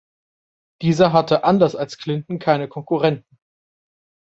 Dieser 0.81 1.13
hatte 1.13 1.43
anders 1.43 1.75
als 1.75 1.99
Clinton 1.99 2.39
keine 2.39 2.67
Konkurrenten. 2.67 3.37